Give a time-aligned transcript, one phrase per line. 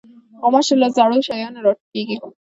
[0.41, 2.17] غوماشې له زړو شیانو راټوکېږي.